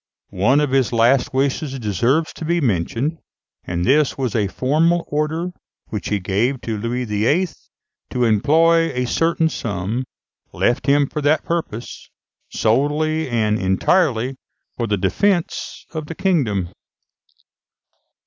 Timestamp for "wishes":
1.31-1.77